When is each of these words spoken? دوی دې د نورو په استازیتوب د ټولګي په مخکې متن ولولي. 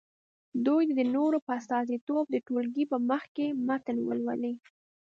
دوی 0.65 0.83
دې 0.87 0.93
د 0.99 1.01
نورو 1.15 1.37
په 1.45 1.51
استازیتوب 1.59 2.25
د 2.29 2.35
ټولګي 2.47 2.83
په 2.91 2.97
مخکې 3.09 3.45
متن 3.67 3.97
ولولي. 4.03 4.53